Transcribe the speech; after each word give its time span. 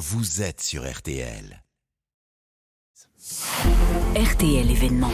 vous 0.00 0.40
êtes 0.40 0.62
sur 0.62 0.90
RTL. 0.90 1.62
RTL 4.16 4.70
événement. 4.70 5.12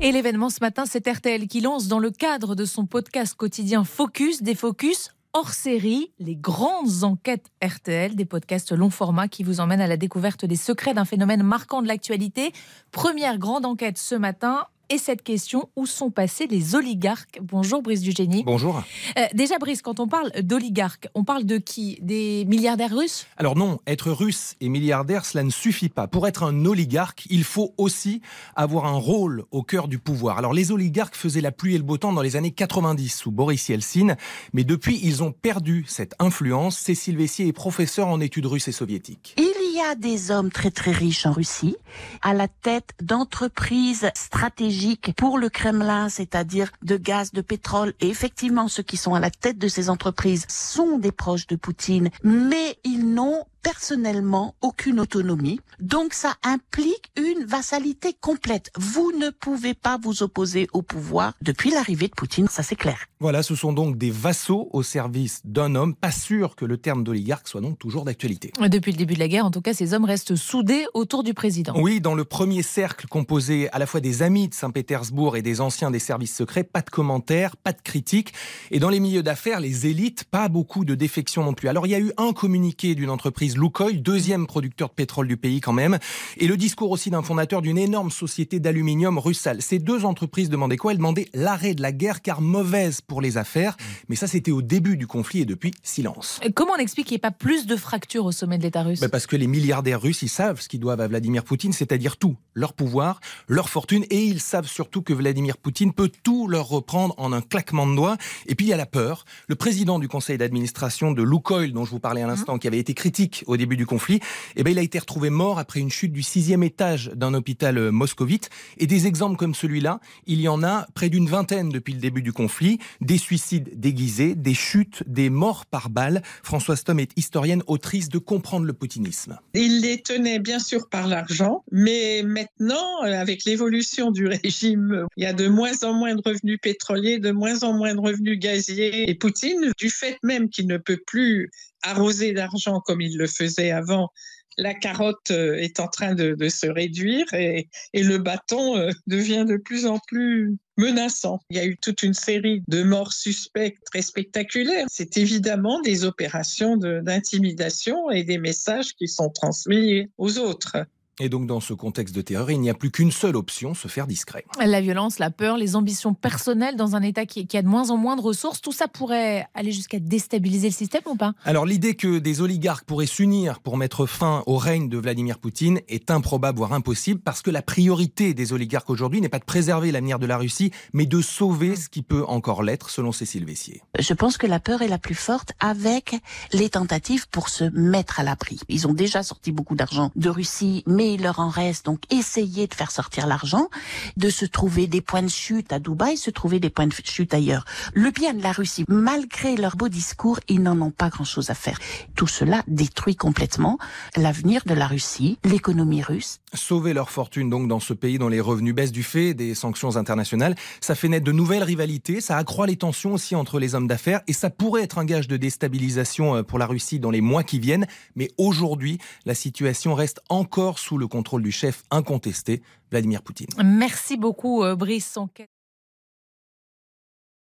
Et 0.00 0.10
l'événement 0.10 0.50
ce 0.50 0.58
matin, 0.60 0.82
c'est 0.84 1.06
RTL 1.06 1.46
qui 1.46 1.60
lance 1.60 1.86
dans 1.86 2.00
le 2.00 2.10
cadre 2.10 2.56
de 2.56 2.64
son 2.64 2.86
podcast 2.86 3.36
quotidien 3.36 3.84
Focus 3.84 4.42
des 4.42 4.56
Focus 4.56 5.10
hors 5.32 5.50
série, 5.50 6.12
les 6.18 6.34
grandes 6.34 7.04
enquêtes 7.04 7.52
RTL, 7.64 8.16
des 8.16 8.24
podcasts 8.24 8.72
long 8.72 8.90
format 8.90 9.28
qui 9.28 9.44
vous 9.44 9.60
emmènent 9.60 9.80
à 9.80 9.86
la 9.86 9.96
découverte 9.96 10.44
des 10.44 10.56
secrets 10.56 10.94
d'un 10.94 11.04
phénomène 11.04 11.44
marquant 11.44 11.80
de 11.80 11.86
l'actualité. 11.86 12.52
Première 12.90 13.38
grande 13.38 13.64
enquête 13.64 13.96
ce 13.96 14.16
matin, 14.16 14.66
et 14.90 14.98
cette 14.98 15.22
question 15.22 15.68
où 15.76 15.86
sont 15.86 16.10
passés 16.10 16.46
les 16.46 16.74
oligarques? 16.74 17.38
Bonjour 17.42 17.82
Brice 17.82 18.00
Dugénie. 18.00 18.42
Bonjour. 18.44 18.82
Euh, 19.18 19.26
déjà 19.34 19.58
Brice, 19.58 19.82
quand 19.82 20.00
on 20.00 20.08
parle 20.08 20.30
d'oligarques, 20.42 21.08
on 21.14 21.24
parle 21.24 21.44
de 21.44 21.58
qui? 21.58 21.98
Des 22.00 22.44
milliardaires 22.46 22.96
russes? 22.96 23.26
Alors 23.36 23.56
non, 23.56 23.80
être 23.86 24.10
russe 24.10 24.54
et 24.60 24.68
milliardaire, 24.68 25.24
cela 25.24 25.44
ne 25.44 25.50
suffit 25.50 25.88
pas. 25.88 26.06
Pour 26.06 26.26
être 26.26 26.42
un 26.42 26.64
oligarque, 26.64 27.26
il 27.30 27.44
faut 27.44 27.74
aussi 27.76 28.22
avoir 28.56 28.86
un 28.86 28.98
rôle 28.98 29.44
au 29.50 29.62
cœur 29.62 29.88
du 29.88 29.98
pouvoir. 29.98 30.38
Alors 30.38 30.52
les 30.52 30.72
oligarques 30.72 31.16
faisaient 31.16 31.40
la 31.40 31.52
pluie 31.52 31.74
et 31.74 31.78
le 31.78 31.84
beau 31.84 31.98
temps 31.98 32.12
dans 32.12 32.22
les 32.22 32.36
années 32.36 32.50
90 32.52 33.08
sous 33.08 33.30
Boris 33.30 33.68
Yeltsin, 33.68 34.16
mais 34.52 34.64
depuis 34.64 35.00
ils 35.02 35.22
ont 35.22 35.32
perdu 35.32 35.84
cette 35.88 36.14
influence. 36.18 36.78
Cécile 36.78 37.16
Vessier 37.16 37.46
est 37.46 37.52
professeure 37.52 38.08
en 38.08 38.20
études 38.20 38.46
russes 38.46 38.68
et 38.68 38.72
soviétiques. 38.72 39.34
Il 39.38 39.47
y 39.78 39.80
a 39.80 39.94
des 39.94 40.32
hommes 40.32 40.50
très 40.50 40.72
très 40.72 40.90
riches 40.90 41.24
en 41.24 41.32
Russie, 41.32 41.76
à 42.22 42.34
la 42.34 42.48
tête 42.48 42.90
d'entreprises 43.00 44.10
stratégiques 44.14 45.14
pour 45.16 45.38
le 45.38 45.48
Kremlin, 45.48 46.08
c'est-à-dire 46.08 46.72
de 46.82 46.96
gaz, 46.96 47.30
de 47.32 47.42
pétrole. 47.42 47.94
Et 48.00 48.08
effectivement, 48.08 48.66
ceux 48.66 48.82
qui 48.82 48.96
sont 48.96 49.14
à 49.14 49.20
la 49.20 49.30
tête 49.30 49.58
de 49.58 49.68
ces 49.68 49.88
entreprises 49.88 50.46
sont 50.48 50.98
des 50.98 51.12
proches 51.12 51.46
de 51.46 51.54
Poutine, 51.54 52.10
mais 52.24 52.76
ils 52.82 53.14
n'ont 53.14 53.44
personnellement 53.68 54.54
aucune 54.62 54.98
autonomie. 54.98 55.60
Donc 55.78 56.14
ça 56.14 56.36
implique 56.42 57.12
une 57.18 57.44
vassalité 57.44 58.14
complète. 58.18 58.70
Vous 58.78 59.12
ne 59.12 59.28
pouvez 59.28 59.74
pas 59.74 59.98
vous 60.02 60.22
opposer 60.22 60.68
au 60.72 60.80
pouvoir 60.80 61.34
depuis 61.42 61.70
l'arrivée 61.70 62.08
de 62.08 62.14
Poutine, 62.14 62.48
ça 62.48 62.62
c'est 62.62 62.76
clair. 62.76 62.96
Voilà, 63.20 63.42
ce 63.42 63.54
sont 63.54 63.74
donc 63.74 63.98
des 63.98 64.10
vassaux 64.10 64.70
au 64.72 64.82
service 64.82 65.42
d'un 65.44 65.74
homme. 65.74 65.94
Pas 65.94 66.12
sûr 66.12 66.56
que 66.56 66.64
le 66.64 66.78
terme 66.78 67.04
d'oligarque 67.04 67.46
soit 67.46 67.60
donc 67.60 67.78
toujours 67.78 68.04
d'actualité. 68.04 68.52
Depuis 68.58 68.92
le 68.92 68.96
début 68.96 69.14
de 69.14 69.18
la 69.18 69.28
guerre, 69.28 69.44
en 69.44 69.50
tout 69.50 69.60
cas, 69.60 69.74
ces 69.74 69.92
hommes 69.92 70.04
restent 70.04 70.36
soudés 70.36 70.86
autour 70.94 71.22
du 71.22 71.34
président. 71.34 71.74
Oui, 71.76 72.00
dans 72.00 72.14
le 72.14 72.24
premier 72.24 72.62
cercle 72.62 73.06
composé 73.06 73.68
à 73.72 73.78
la 73.78 73.86
fois 73.86 74.00
des 74.00 74.22
amis 74.22 74.48
de 74.48 74.54
Saint-Pétersbourg 74.54 75.36
et 75.36 75.42
des 75.42 75.60
anciens 75.60 75.90
des 75.90 75.98
services 75.98 76.34
secrets, 76.34 76.64
pas 76.64 76.80
de 76.80 76.90
commentaires, 76.90 77.56
pas 77.56 77.72
de 77.72 77.82
critiques. 77.82 78.32
Et 78.70 78.78
dans 78.78 78.88
les 78.88 79.00
milieux 79.00 79.24
d'affaires, 79.24 79.60
les 79.60 79.86
élites, 79.86 80.24
pas 80.24 80.48
beaucoup 80.48 80.86
de 80.86 80.94
défections 80.94 81.44
non 81.44 81.54
plus. 81.54 81.68
Alors 81.68 81.86
il 81.86 81.90
y 81.90 81.96
a 81.96 82.00
eu 82.00 82.12
un 82.16 82.32
communiqué 82.32 82.94
d'une 82.94 83.10
entreprise 83.10 83.57
Lukoil, 83.58 84.00
deuxième 84.02 84.46
producteur 84.46 84.88
de 84.88 84.94
pétrole 84.94 85.28
du 85.28 85.36
pays 85.36 85.60
quand 85.60 85.72
même, 85.72 85.98
et 86.36 86.46
le 86.46 86.56
discours 86.56 86.90
aussi 86.90 87.10
d'un 87.10 87.22
fondateur 87.22 87.62
d'une 87.62 87.78
énorme 87.78 88.10
société 88.10 88.60
d'aluminium 88.60 89.18
Russal. 89.18 89.60
Ces 89.62 89.78
deux 89.78 90.04
entreprises 90.04 90.48
demandaient 90.48 90.76
quoi? 90.76 90.92
Elles 90.92 90.98
demandaient 90.98 91.28
l'arrêt 91.34 91.74
de 91.74 91.82
la 91.82 91.92
guerre 91.92 92.22
car 92.22 92.40
mauvaise 92.40 93.00
pour 93.00 93.20
les 93.20 93.36
affaires. 93.36 93.76
Mais 94.08 94.16
ça, 94.16 94.26
c'était 94.26 94.50
au 94.50 94.62
début 94.62 94.96
du 94.96 95.06
conflit 95.06 95.40
et 95.40 95.44
depuis, 95.44 95.72
silence. 95.82 96.40
Comment 96.54 96.72
on 96.76 96.80
explique 96.80 97.08
qu'il 97.08 97.14
n'y 97.14 97.18
ait 97.18 97.20
pas 97.20 97.30
plus 97.30 97.66
de 97.66 97.76
fractures 97.76 98.24
au 98.24 98.32
sommet 98.32 98.58
de 98.58 98.62
l'État 98.62 98.82
russe? 98.82 99.00
Ben 99.00 99.08
Parce 99.08 99.26
que 99.26 99.36
les 99.36 99.46
milliardaires 99.46 100.00
russes, 100.00 100.22
ils 100.22 100.28
savent 100.28 100.60
ce 100.60 100.68
qu'ils 100.68 100.80
doivent 100.80 101.00
à 101.00 101.08
Vladimir 101.08 101.44
Poutine, 101.44 101.72
c'est-à-dire 101.72 102.16
tout, 102.16 102.36
leur 102.54 102.72
pouvoir, 102.72 103.20
leur 103.48 103.68
fortune, 103.68 104.04
et 104.10 104.24
ils 104.24 104.40
savent 104.40 104.68
surtout 104.68 105.02
que 105.02 105.12
Vladimir 105.12 105.56
Poutine 105.56 105.92
peut 105.92 106.10
tout 106.22 106.48
leur 106.48 106.68
reprendre 106.68 107.14
en 107.18 107.32
un 107.32 107.40
claquement 107.40 107.86
de 107.86 107.94
doigts. 107.94 108.16
Et 108.46 108.54
puis 108.54 108.66
il 108.66 108.68
y 108.68 108.72
a 108.72 108.76
la 108.76 108.86
peur. 108.86 109.24
Le 109.48 109.54
président 109.54 109.98
du 109.98 110.08
conseil 110.08 110.38
d'administration 110.38 111.12
de 111.12 111.22
Lukoil, 111.22 111.72
dont 111.72 111.84
je 111.84 111.90
vous 111.90 112.00
parlais 112.00 112.22
à 112.22 112.26
l'instant, 112.26 112.56
mmh. 112.56 112.58
qui 112.58 112.66
avait 112.68 112.78
été 112.78 112.94
critique 112.94 113.37
au 113.46 113.56
début 113.56 113.76
du 113.76 113.86
conflit, 113.86 114.20
eh 114.56 114.62
ben, 114.62 114.70
il 114.70 114.78
a 114.78 114.82
été 114.82 114.98
retrouvé 114.98 115.30
mort 115.30 115.58
après 115.58 115.80
une 115.80 115.90
chute 115.90 116.12
du 116.12 116.22
sixième 116.22 116.62
étage 116.62 117.10
d'un 117.14 117.34
hôpital 117.34 117.78
euh, 117.78 117.90
moscovite. 117.90 118.50
Et 118.78 118.86
des 118.86 119.06
exemples 119.06 119.36
comme 119.36 119.54
celui-là, 119.54 120.00
il 120.26 120.40
y 120.40 120.48
en 120.48 120.62
a 120.62 120.86
près 120.94 121.08
d'une 121.08 121.26
vingtaine 121.26 121.70
depuis 121.70 121.94
le 121.94 122.00
début 122.00 122.22
du 122.22 122.32
conflit. 122.32 122.78
Des 123.00 123.18
suicides 123.18 123.78
déguisés, 123.78 124.34
des 124.34 124.54
chutes, 124.54 125.02
des 125.06 125.30
morts 125.30 125.66
par 125.66 125.90
balles. 125.90 126.22
Françoise 126.42 126.84
Tom 126.84 127.00
est 127.00 127.10
historienne, 127.16 127.62
autrice 127.66 128.08
de 128.08 128.18
Comprendre 128.18 128.66
le 128.66 128.74
poutinisme. 128.74 129.38
Il 129.54 129.80
les 129.80 130.02
tenait 130.02 130.38
bien 130.38 130.58
sûr 130.58 130.88
par 130.88 131.08
l'argent, 131.08 131.64
mais 131.72 132.22
maintenant, 132.22 133.04
euh, 133.04 133.12
avec 133.12 133.44
l'évolution 133.44 134.10
du 134.10 134.26
régime, 134.26 135.06
il 135.16 135.22
y 135.22 135.26
a 135.26 135.32
de 135.32 135.48
moins 135.48 135.82
en 135.82 135.94
moins 135.94 136.14
de 136.14 136.22
revenus 136.24 136.58
pétroliers, 136.60 137.18
de 137.18 137.30
moins 137.30 137.62
en 137.62 137.72
moins 137.72 137.94
de 137.94 138.00
revenus 138.00 138.38
gaziers. 138.38 139.08
Et 139.08 139.14
Poutine, 139.14 139.72
du 139.78 139.88
fait 139.88 140.18
même 140.22 140.50
qu'il 140.50 140.66
ne 140.66 140.76
peut 140.76 141.00
plus 141.06 141.50
arrosé 141.82 142.32
d'argent 142.32 142.80
comme 142.80 143.00
il 143.00 143.16
le 143.16 143.26
faisait 143.26 143.70
avant, 143.70 144.10
la 144.58 144.74
carotte 144.74 145.30
euh, 145.30 145.54
est 145.54 145.80
en 145.80 145.86
train 145.86 146.14
de, 146.14 146.36
se 146.48 146.66
réduire 146.66 147.32
et, 147.32 147.68
le 147.94 148.18
bâton 148.18 148.76
euh, 148.76 148.90
devient 149.06 149.44
de 149.48 149.56
plus 149.56 149.86
en 149.86 149.98
plus 150.08 150.56
menaçant. 150.76 151.40
Il 151.50 151.56
y 151.56 151.60
a 151.60 151.64
eu 151.64 151.76
toute 151.76 152.02
une 152.02 152.14
série 152.14 152.62
de 152.68 152.82
morts 152.82 153.12
suspectes 153.12 153.82
très 153.84 154.02
spectaculaires. 154.02 154.86
C'est 154.90 155.16
évidemment 155.16 155.80
des 155.80 156.04
opérations 156.04 156.76
d'intimidation 156.76 158.10
et 158.10 158.24
des 158.24 158.38
messages 158.38 158.94
qui 158.94 159.08
sont 159.08 159.30
transmis 159.30 160.08
aux 160.18 160.38
autres. 160.38 160.76
Et 161.20 161.28
donc, 161.28 161.46
dans 161.46 161.60
ce 161.60 161.72
contexte 161.72 162.14
de 162.14 162.22
terreur, 162.22 162.50
il 162.50 162.60
n'y 162.60 162.70
a 162.70 162.74
plus 162.74 162.90
qu'une 162.90 163.10
seule 163.10 163.34
option, 163.34 163.74
se 163.74 163.88
faire 163.88 164.06
discret. 164.06 164.44
La 164.64 164.80
violence, 164.80 165.18
la 165.18 165.30
peur, 165.30 165.56
les 165.56 165.74
ambitions 165.74 166.14
personnelles 166.14 166.76
dans 166.76 166.94
un 166.94 167.02
État 167.02 167.26
qui, 167.26 167.44
a 167.56 167.62
de 167.62 167.66
moins 167.66 167.90
en 167.90 167.96
moins 167.96 168.14
de 168.14 168.20
ressources, 168.20 168.60
tout 168.60 168.72
ça 168.72 168.86
pourrait 168.86 169.46
aller 169.54 169.72
jusqu'à 169.72 169.98
déstabiliser 169.98 170.68
le 170.68 170.74
système 170.74 171.02
ou 171.06 171.16
pas? 171.16 171.32
Alors, 171.44 171.66
l'idée 171.66 171.94
que 171.94 172.18
des 172.18 172.40
oligarques 172.40 172.84
pourraient 172.84 173.06
s'unir 173.06 173.60
pour 173.60 173.76
mettre 173.76 174.06
fin 174.06 174.44
au 174.46 174.56
règne 174.56 174.88
de 174.88 174.98
Vladimir 174.98 175.38
Poutine 175.38 175.80
est 175.88 176.10
improbable, 176.10 176.58
voire 176.58 176.72
impossible, 176.72 177.20
parce 177.20 177.42
que 177.42 177.50
la 177.50 177.62
priorité 177.62 178.32
des 178.34 178.52
oligarques 178.52 178.90
aujourd'hui 178.90 179.20
n'est 179.20 179.28
pas 179.28 179.40
de 179.40 179.44
préserver 179.44 179.90
l'avenir 179.90 180.18
de 180.18 180.26
la 180.26 180.38
Russie, 180.38 180.70
mais 180.92 181.06
de 181.06 181.20
sauver 181.20 181.74
ce 181.74 181.88
qui 181.88 182.02
peut 182.02 182.24
encore 182.28 182.62
l'être, 182.62 182.90
selon 182.90 183.10
Cécile 183.10 183.44
Vessier. 183.44 183.82
Je 183.98 184.14
pense 184.14 184.38
que 184.38 184.46
la 184.46 184.60
peur 184.60 184.82
est 184.82 184.88
la 184.88 184.98
plus 184.98 185.14
forte 185.14 185.52
avec 185.58 186.14
les 186.52 186.70
tentatives 186.70 187.28
pour 187.28 187.48
se 187.48 187.64
mettre 187.64 188.20
à 188.20 188.22
l'abri. 188.22 188.60
Ils 188.68 188.86
ont 188.86 188.92
déjà 188.92 189.22
sorti 189.22 189.50
beaucoup 189.50 189.74
d'argent 189.74 190.12
de 190.14 190.28
Russie, 190.28 190.84
mais 190.86 191.07
il 191.14 191.22
leur 191.22 191.40
en 191.40 191.48
reste 191.48 191.86
donc 191.86 192.00
essayer 192.10 192.66
de 192.66 192.74
faire 192.74 192.90
sortir 192.90 193.26
l'argent, 193.26 193.68
de 194.16 194.30
se 194.30 194.44
trouver 194.44 194.86
des 194.86 195.00
points 195.00 195.22
de 195.22 195.28
chute 195.28 195.72
à 195.72 195.78
Dubaï, 195.78 196.16
se 196.16 196.30
trouver 196.30 196.60
des 196.60 196.70
points 196.70 196.86
de 196.86 196.94
chute 197.04 197.34
ailleurs. 197.34 197.64
Le 197.94 198.10
bien 198.10 198.34
de 198.34 198.42
la 198.42 198.52
Russie, 198.52 198.84
malgré 198.88 199.56
leur 199.56 199.76
beau 199.76 199.88
discours, 199.88 200.40
ils 200.48 200.62
n'en 200.62 200.80
ont 200.80 200.90
pas 200.90 201.08
grand-chose 201.08 201.50
à 201.50 201.54
faire. 201.54 201.78
Tout 202.14 202.26
cela 202.26 202.62
détruit 202.66 203.16
complètement 203.16 203.78
l'avenir 204.16 204.62
de 204.66 204.74
la 204.74 204.86
Russie, 204.86 205.38
l'économie 205.44 206.02
russe. 206.02 206.40
Sauver 206.54 206.92
leur 206.92 207.10
fortune 207.10 207.50
donc 207.50 207.68
dans 207.68 207.80
ce 207.80 207.92
pays 207.92 208.18
dont 208.18 208.28
les 208.28 208.40
revenus 208.40 208.74
baissent 208.74 208.92
du 208.92 209.02
fait 209.02 209.34
des 209.34 209.54
sanctions 209.54 209.96
internationales, 209.96 210.54
ça 210.80 210.94
fait 210.94 211.08
naître 211.08 211.24
de 211.24 211.32
nouvelles 211.32 211.62
rivalités, 211.62 212.20
ça 212.20 212.36
accroît 212.36 212.66
les 212.66 212.76
tensions 212.76 213.12
aussi 213.12 213.34
entre 213.34 213.58
les 213.58 213.74
hommes 213.74 213.86
d'affaires 213.86 214.20
et 214.26 214.32
ça 214.32 214.50
pourrait 214.50 214.82
être 214.82 214.98
un 214.98 215.04
gage 215.04 215.28
de 215.28 215.36
déstabilisation 215.36 216.36
euh, 216.36 216.42
pour 216.42 216.58
la 216.58 216.66
Russie 216.66 216.98
dans 216.98 217.10
les 217.10 217.20
mois 217.20 217.42
qui 217.42 217.58
viennent. 217.58 217.86
Mais 218.16 218.30
aujourd'hui, 218.38 218.98
la 219.24 219.34
situation 219.34 219.94
reste 219.94 220.20
encore 220.28 220.78
sous 220.78 220.97
le 220.98 221.08
contrôle 221.08 221.42
du 221.42 221.52
chef 221.52 221.84
incontesté, 221.90 222.62
Vladimir 222.90 223.22
Poutine. 223.22 223.48
Merci 223.62 224.16
beaucoup, 224.16 224.62
euh, 224.62 224.76
Brice. 224.76 225.18